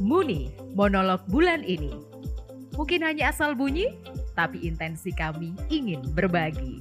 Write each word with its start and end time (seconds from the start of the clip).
Muni, 0.00 0.48
monolog 0.72 1.20
bulan 1.28 1.60
ini. 1.60 1.92
Mungkin 2.72 3.04
hanya 3.04 3.28
asal 3.28 3.52
bunyi, 3.52 3.92
tapi 4.32 4.64
intensi 4.64 5.12
kami 5.12 5.52
ingin 5.68 6.00
berbagi. 6.16 6.80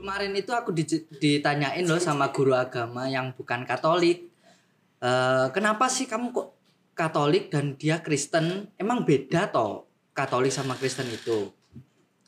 Kemarin 0.00 0.32
itu 0.32 0.50
aku 0.56 0.72
di- 0.72 1.04
ditanyain 1.20 1.84
loh 1.84 2.00
sama 2.00 2.32
guru 2.32 2.56
agama 2.56 3.04
yang 3.04 3.36
bukan 3.36 3.68
Katolik. 3.68 4.32
"Eh, 5.04 5.46
kenapa 5.52 5.92
sih 5.92 6.08
kamu 6.08 6.32
kok 6.32 6.48
Katolik 6.96 7.52
dan 7.52 7.76
dia 7.76 8.00
Kristen? 8.00 8.72
Emang 8.80 9.04
beda 9.04 9.52
toh 9.52 9.84
Katolik 10.16 10.50
sama 10.50 10.80
Kristen 10.80 11.12
itu? 11.12 11.52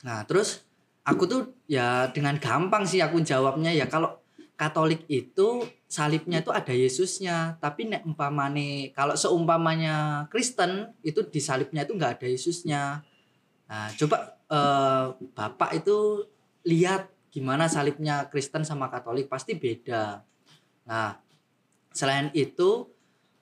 Nah, 0.05 0.21
terus 0.29 0.61
aku 1.03 1.23
tuh 1.27 1.41
ya 1.67 2.07
dengan 2.11 2.39
gampang 2.39 2.87
sih 2.87 3.03
aku 3.03 3.19
jawabnya 3.23 3.71
ya 3.75 3.87
kalau 3.91 4.23
Katolik 4.53 5.09
itu 5.09 5.65
salibnya 5.89 6.45
itu 6.45 6.53
ada 6.53 6.69
Yesusnya, 6.69 7.57
tapi 7.57 7.89
nek 7.89 8.05
umpamane 8.05 8.93
kalau 8.93 9.17
seumpamanya 9.17 10.29
Kristen 10.29 10.93
itu 11.01 11.25
di 11.25 11.41
salibnya 11.41 11.83
itu 11.83 11.97
nggak 11.97 12.21
ada 12.21 12.27
Yesusnya. 12.29 13.01
Nah, 13.65 13.87
coba 13.97 14.37
eh, 14.47 15.05
Bapak 15.33 15.73
itu 15.73 16.29
lihat 16.69 17.09
gimana 17.33 17.65
salibnya 17.65 18.29
Kristen 18.29 18.61
sama 18.61 18.93
Katolik 18.93 19.25
pasti 19.25 19.57
beda. 19.57 20.21
Nah, 20.85 21.17
selain 21.89 22.29
itu 22.37 22.93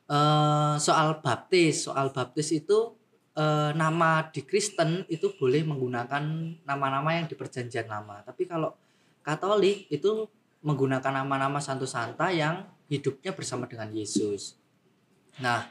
eh, 0.07 0.75
soal 0.79 1.19
baptis, 1.19 1.91
soal 1.91 2.15
baptis 2.15 2.55
itu 2.55 2.95
eh, 3.41 3.71
nama 3.73 4.29
di 4.29 4.45
Kristen 4.45 5.09
itu 5.09 5.33
boleh 5.33 5.65
menggunakan 5.65 6.23
nama-nama 6.61 7.17
yang 7.17 7.25
di 7.25 7.33
perjanjian 7.33 7.89
lama. 7.89 8.21
Tapi 8.21 8.45
kalau 8.45 8.77
Katolik 9.21 9.89
itu 9.89 10.29
menggunakan 10.61 11.25
nama-nama 11.25 11.57
santo 11.57 11.89
santa 11.89 12.29
yang 12.29 12.69
hidupnya 12.89 13.33
bersama 13.33 13.65
dengan 13.65 13.89
Yesus. 13.93 14.57
Nah, 15.41 15.65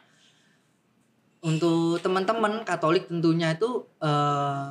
untuk 1.46 2.02
teman-teman 2.02 2.66
Katolik 2.66 3.06
tentunya 3.06 3.54
itu 3.54 3.86
eh, 4.02 4.68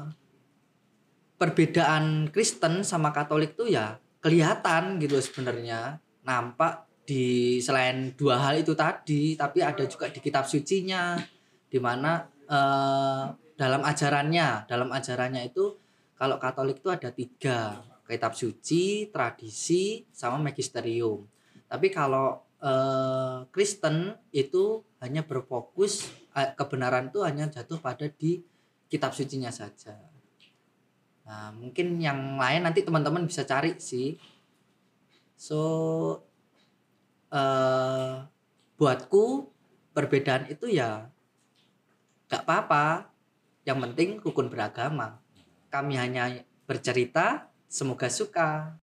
perbedaan 1.40 2.28
Kristen 2.36 2.84
sama 2.84 3.16
Katolik 3.16 3.56
tuh 3.56 3.72
ya 3.72 3.96
kelihatan 4.20 5.00
gitu 5.00 5.16
sebenarnya 5.24 6.04
nampak 6.28 6.84
di 7.08 7.58
selain 7.64 8.14
dua 8.14 8.38
hal 8.38 8.62
itu 8.62 8.76
tadi 8.76 9.34
tapi 9.34 9.64
ada 9.64 9.82
juga 9.88 10.12
di 10.12 10.20
kitab 10.22 10.46
sucinya 10.46 11.18
di 11.66 11.80
mana 11.82 12.28
eh, 12.50 13.24
dalam 13.60 13.82
ajarannya 13.86 14.66
dalam 14.66 14.90
ajarannya 14.90 15.48
itu 15.48 15.78
kalau 16.18 16.36
Katolik 16.42 16.84
itu 16.84 16.90
ada 16.92 17.10
tiga 17.14 17.80
kitab 18.10 18.34
suci 18.34 19.14
tradisi 19.14 20.04
sama 20.10 20.42
magisterium 20.42 21.24
tapi 21.70 21.94
kalau 21.94 22.42
eh, 22.60 23.46
Kristen 23.54 24.18
itu 24.34 24.82
hanya 25.00 25.22
berfokus 25.24 26.10
eh, 26.34 26.52
kebenaran 26.58 27.14
itu 27.14 27.22
hanya 27.22 27.46
jatuh 27.48 27.78
pada 27.78 28.10
di 28.10 28.42
kitab 28.90 29.14
sucinya 29.14 29.54
saja 29.54 30.10
Nah, 31.30 31.54
mungkin 31.54 32.02
yang 32.02 32.42
lain 32.42 32.66
nanti 32.66 32.82
teman-teman 32.82 33.30
bisa 33.30 33.46
cari 33.46 33.78
sih. 33.78 34.18
So, 35.38 35.62
eh 37.30 38.26
buatku 38.80 39.54
perbedaan 39.94 40.50
itu 40.50 40.74
ya 40.74 41.14
gak 42.40 42.48
apa-apa. 42.48 43.12
Yang 43.68 43.78
penting 43.84 44.10
rukun 44.24 44.48
beragama. 44.48 45.20
Kami 45.68 46.00
hanya 46.00 46.32
bercerita, 46.64 47.52
semoga 47.68 48.08
suka. 48.08 48.80